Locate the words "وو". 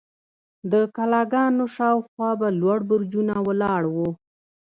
3.95-4.09